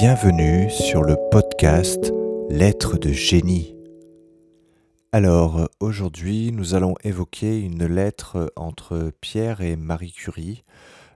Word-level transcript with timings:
Bienvenue 0.00 0.70
sur 0.70 1.02
le 1.02 1.16
podcast 1.32 2.12
Lettres 2.50 2.98
de 2.98 3.10
génie. 3.10 3.74
Alors 5.10 5.68
aujourd'hui 5.80 6.52
nous 6.52 6.76
allons 6.76 6.94
évoquer 7.02 7.58
une 7.58 7.84
lettre 7.84 8.52
entre 8.54 9.10
Pierre 9.20 9.60
et 9.60 9.74
Marie 9.74 10.12
Curie 10.12 10.62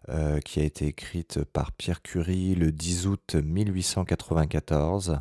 euh, 0.08 0.40
qui 0.40 0.58
a 0.58 0.64
été 0.64 0.88
écrite 0.88 1.44
par 1.44 1.70
Pierre 1.70 2.02
Curie 2.02 2.56
le 2.56 2.72
10 2.72 3.06
août 3.06 3.36
1894. 3.36 5.20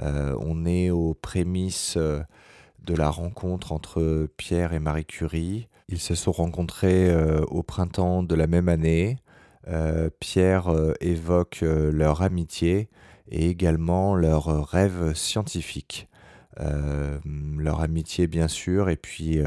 Euh, 0.00 0.34
on 0.40 0.64
est 0.64 0.88
aux 0.88 1.12
prémices 1.12 1.98
de 1.98 2.94
la 2.94 3.10
rencontre 3.10 3.72
entre 3.72 4.26
Pierre 4.38 4.72
et 4.72 4.78
Marie 4.78 5.04
Curie. 5.04 5.68
Ils 5.90 6.00
se 6.00 6.14
sont 6.14 6.32
rencontrés 6.32 7.10
euh, 7.10 7.44
au 7.48 7.62
printemps 7.62 8.22
de 8.22 8.34
la 8.34 8.46
même 8.46 8.70
année. 8.70 9.18
Euh, 9.68 10.10
Pierre 10.20 10.68
euh, 10.68 10.94
évoque 11.00 11.60
leur 11.62 12.22
amitié 12.22 12.88
et 13.28 13.48
également 13.48 14.14
leur 14.14 14.68
rêve 14.68 15.14
scientifique. 15.14 16.08
leur 16.56 17.80
amitié 17.80 18.28
bien 18.28 18.48
sûr 18.48 18.88
et 18.88 18.96
puis 18.96 19.40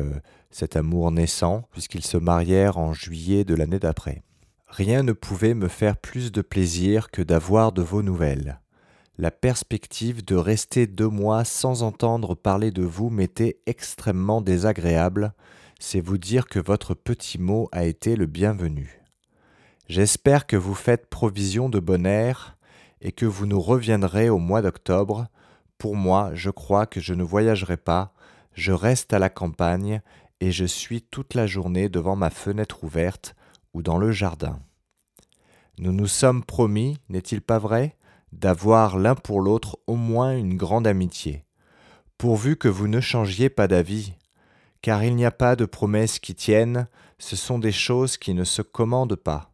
cet 0.52 0.76
amour 0.76 1.12
naissant 1.12 1.64
puisqu'ils 1.72 2.06
se 2.06 2.18
marièrent 2.18 2.78
en 2.78 2.94
juillet 2.94 3.46
de 3.46 3.56
l'année 3.56 3.80
d'après. 3.80 4.22
Rien 4.68 5.02
ne 5.02 5.14
pouvait 5.14 5.54
me 5.56 5.70
faire 5.70 5.96
plus 5.98 6.32
de 6.32 6.42
plaisir 6.42 7.10
que 7.10 7.22
d'avoir 7.22 7.72
de 7.72 7.82
vos 7.82 8.04
nouvelles. 8.04 8.60
La 9.18 9.32
perspective 9.32 10.24
de 10.24 10.36
rester 10.36 10.88
deux 10.88 11.10
mois 11.10 11.44
sans 11.44 11.84
entendre 11.84 12.36
parler 12.36 12.72
de 12.72 12.84
vous 12.84 13.10
m'était 13.10 13.60
extrêmement 13.66 14.42
désagréable, 14.42 15.34
c'est 15.80 16.02
vous 16.02 16.18
dire 16.18 16.48
que 16.48 16.60
votre 16.60 16.94
petit 16.94 17.38
mot 17.38 17.68
a 17.72 17.86
été 17.86 18.16
le 18.16 18.28
bienvenu. 18.28 18.99
J'espère 19.90 20.46
que 20.46 20.56
vous 20.56 20.76
faites 20.76 21.08
provision 21.08 21.68
de 21.68 21.80
bon 21.80 22.06
air 22.06 22.58
et 23.02 23.12
que 23.12 23.26
vous 23.26 23.48
nous 23.48 23.60
reviendrez 23.60 24.30
au 24.30 24.38
mois 24.38 24.62
d'octobre. 24.62 25.28
Pour 25.80 25.96
moi, 25.96 26.30
je 26.36 26.52
crois 26.52 26.86
que 26.86 27.00
je 27.00 27.16
ne 27.16 27.24
voyagerai 27.24 27.76
pas, 27.76 28.14
je 28.54 28.72
reste 28.72 29.14
à 29.14 29.20
la 29.20 29.32
campagne 29.32 30.04
et 30.42 30.52
je 30.52 30.66
suis 30.66 31.02
toute 31.02 31.34
la 31.34 31.48
journée 31.48 31.90
devant 31.90 32.16
ma 32.16 32.30
fenêtre 32.30 32.84
ouverte 32.84 33.36
ou 33.74 33.82
dans 33.82 33.98
le 33.98 34.12
jardin. 34.12 34.60
Nous 35.80 35.92
nous 35.92 36.06
sommes 36.06 36.44
promis, 36.44 37.00
n'est-il 37.10 37.42
pas 37.42 37.58
vrai 37.58 37.96
d'avoir 38.32 39.00
l'un 39.00 39.16
pour 39.16 39.42
l'autre 39.42 39.80
au 39.88 39.96
moins 39.96 40.38
une 40.38 40.56
grande 40.56 40.86
amitié, 40.86 41.46
pourvu 42.20 42.58
que 42.58 42.68
vous 42.68 42.88
ne 42.88 43.02
changiez 43.02 43.50
pas 43.50 43.68
d'avis, 43.68 44.14
car 44.84 45.04
il 45.04 45.16
n'y 45.16 45.26
a 45.26 45.32
pas 45.32 45.56
de 45.56 45.66
promesses 45.66 46.20
qui 46.20 46.36
tiennent, 46.36 46.88
ce 47.18 47.36
sont 47.36 47.58
des 47.58 47.72
choses 47.72 48.18
qui 48.18 48.36
ne 48.36 48.44
se 48.44 48.62
commandent 48.62 49.16
pas. 49.16 49.49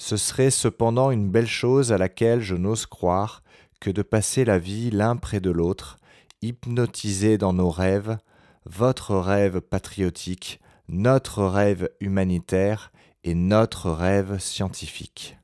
Ce 0.00 0.16
serait 0.16 0.50
cependant 0.50 1.10
une 1.10 1.28
belle 1.28 1.46
chose 1.46 1.92
à 1.92 1.98
laquelle 1.98 2.40
je 2.40 2.54
n'ose 2.54 2.86
croire 2.86 3.42
que 3.80 3.90
de 3.90 4.00
passer 4.00 4.46
la 4.46 4.58
vie 4.58 4.90
l'un 4.90 5.16
près 5.16 5.40
de 5.40 5.50
l'autre, 5.50 5.98
hypnotisés 6.40 7.36
dans 7.36 7.52
nos 7.52 7.68
rêves, 7.68 8.16
votre 8.64 9.14
rêve 9.14 9.60
patriotique, 9.60 10.58
notre 10.88 11.44
rêve 11.44 11.90
humanitaire 12.00 12.92
et 13.24 13.34
notre 13.34 13.90
rêve 13.90 14.38
scientifique. 14.38 15.36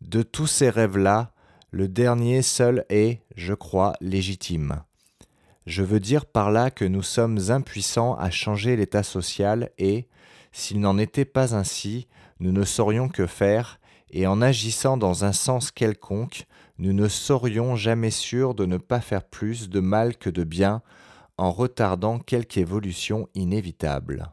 De 0.00 0.22
tous 0.22 0.48
ces 0.48 0.68
rêves-là, 0.68 1.30
le 1.70 1.86
dernier 1.86 2.42
seul 2.42 2.84
est, 2.88 3.22
je 3.36 3.54
crois, 3.54 3.92
légitime. 4.00 4.82
Je 5.66 5.84
veux 5.84 6.00
dire 6.00 6.26
par 6.26 6.50
là 6.50 6.72
que 6.72 6.84
nous 6.84 7.04
sommes 7.04 7.38
impuissants 7.50 8.16
à 8.16 8.30
changer 8.30 8.74
l'état 8.74 9.04
social 9.04 9.70
et, 9.78 10.08
s'il 10.52 10.80
n'en 10.80 10.98
était 10.98 11.24
pas 11.24 11.54
ainsi, 11.54 12.08
nous 12.40 12.52
ne 12.52 12.64
saurions 12.64 13.08
que 13.08 13.26
faire, 13.26 13.80
et 14.10 14.26
en 14.26 14.42
agissant 14.42 14.96
dans 14.96 15.24
un 15.24 15.32
sens 15.32 15.70
quelconque, 15.70 16.46
nous 16.78 16.92
ne 16.92 17.08
serions 17.08 17.76
jamais 17.76 18.10
sûrs 18.10 18.54
de 18.54 18.66
ne 18.66 18.76
pas 18.76 19.00
faire 19.00 19.22
plus 19.22 19.68
de 19.68 19.80
mal 19.80 20.16
que 20.16 20.30
de 20.30 20.44
bien 20.44 20.82
en 21.36 21.52
retardant 21.52 22.18
quelque 22.18 22.58
évolution 22.58 23.28
inévitable. 23.34 24.32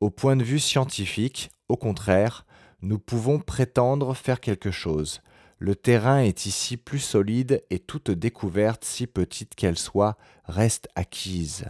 Au 0.00 0.10
point 0.10 0.36
de 0.36 0.44
vue 0.44 0.58
scientifique, 0.58 1.50
au 1.68 1.76
contraire, 1.76 2.44
nous 2.82 2.98
pouvons 2.98 3.38
prétendre 3.38 4.14
faire 4.14 4.40
quelque 4.40 4.70
chose, 4.70 5.20
le 5.62 5.76
terrain 5.76 6.20
est 6.20 6.46
ici 6.46 6.78
plus 6.78 7.00
solide 7.00 7.62
et 7.68 7.80
toute 7.80 8.10
découverte, 8.10 8.82
si 8.82 9.06
petite 9.06 9.54
qu'elle 9.54 9.76
soit, 9.76 10.16
reste 10.46 10.88
acquise. 10.94 11.66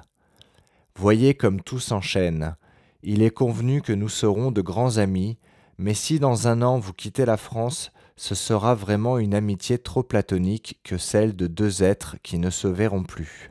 Voyez 0.95 1.35
comme 1.35 1.61
tout 1.61 1.81
s'enchaîne. 1.81 2.55
Il 3.03 3.23
est 3.23 3.31
convenu 3.31 3.81
que 3.81 3.93
nous 3.93 4.09
serons 4.09 4.51
de 4.51 4.61
grands 4.61 4.99
amis, 4.99 5.39
mais 5.79 5.95
si 5.95 6.19
dans 6.19 6.49
un 6.49 6.61
an 6.61 6.79
vous 6.79 6.93
quittez 6.93 7.25
la 7.25 7.39
France, 7.39 7.91
ce 8.17 8.35
sera 8.35 8.75
vraiment 8.75 9.17
une 9.17 9.35
amitié 9.35 9.79
trop 9.79 10.03
platonique 10.03 10.79
que 10.85 10.99
celle 10.99 11.35
de 11.35 11.47
deux 11.47 11.83
êtres 11.83 12.17
qui 12.23 12.39
ne 12.39 12.51
se 12.51 12.69
verront 12.69 13.05
plus. 13.05 13.51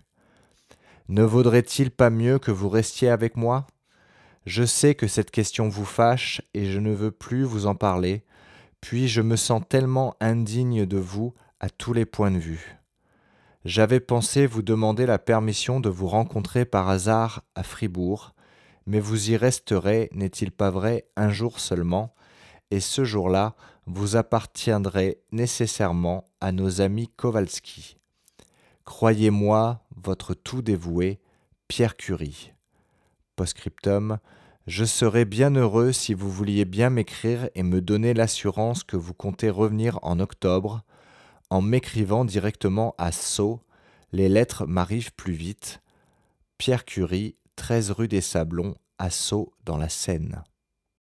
Ne 1.08 1.24
vaudrait-il 1.24 1.90
pas 1.90 2.12
mieux 2.12 2.38
que 2.38 2.52
vous 2.52 2.70
restiez 2.70 3.10
avec 3.10 3.36
moi? 3.36 3.66
Je 4.46 4.64
sais 4.64 4.94
que 4.94 5.08
cette 5.08 5.32
question 5.32 5.68
vous 5.68 5.86
fâche 5.86 6.44
et 6.54 6.66
je 6.66 6.80
ne 6.80 6.94
veux 6.94 7.10
plus 7.10 7.44
vous 7.44 7.66
en 7.66 7.74
parler, 7.74 8.24
puis 8.82 9.08
je 9.08 9.22
me 9.24 9.36
sens 9.36 9.64
tellement 9.68 10.16
indigne 10.20 10.86
de 10.86 10.98
vous 10.98 11.34
à 11.60 11.72
tous 11.72 11.94
les 11.94 12.06
points 12.06 12.32
de 12.32 12.38
vue. 12.38 12.78
J'avais 13.66 14.00
pensé 14.00 14.46
vous 14.46 14.62
demander 14.62 15.08
la 15.08 15.18
permission 15.18 15.80
de 15.80 15.90
vous 15.90 16.08
rencontrer 16.08 16.64
par 16.64 16.90
hasard 16.90 17.44
à 17.56 17.64
Fribourg, 17.64 18.34
mais 18.90 19.00
vous 19.00 19.30
y 19.30 19.38
resterez, 19.38 20.10
n'est-il 20.14 20.52
pas 20.52 20.72
vrai, 20.72 21.06
un 21.16 21.30
jour 21.30 21.60
seulement, 21.60 22.16
et 22.72 22.80
ce 22.80 23.04
jour-là, 23.04 23.56
vous 23.86 24.16
appartiendrez 24.16 25.20
nécessairement 25.32 26.26
à 26.42 26.52
nos 26.52 26.82
amis 26.82 27.08
Kowalski. 27.16 27.98
Croyez-moi, 28.86 29.86
votre 29.96 30.34
tout 30.34 30.64
dévoué, 30.64 31.20
Pierre 31.68 31.98
Curie. 31.98 32.52
Postscriptum, 33.36 34.18
je 34.66 34.86
serais 34.86 35.26
bien 35.26 35.52
heureux 35.52 35.92
si 35.92 36.16
vous 36.16 36.32
vouliez 36.32 36.66
bien 36.66 36.90
m'écrire 36.90 37.48
et 37.54 37.62
me 37.62 37.82
donner 37.82 38.16
l'assurance 38.16 38.84
que 38.84 38.98
vous 38.98 39.14
comptez 39.14 39.52
revenir 39.52 40.00
en 40.02 40.20
octobre 40.20 40.82
en 41.52 41.62
m'écrivant 41.62 42.26
directement 42.26 42.96
à 42.98 43.12
Sceaux. 43.12 43.62
Les 44.14 44.30
lettres 44.30 44.66
m'arrivent 44.66 45.14
plus 45.14 45.34
vite. 45.34 45.80
Pierre 46.58 46.86
Curie, 46.86 47.36
13 47.60 47.92
rue 47.92 48.08
des 48.08 48.22
Sablons, 48.22 48.74
Sceaux 49.10 49.52
dans 49.66 49.78
la 49.78 49.90
Seine. 49.90 50.44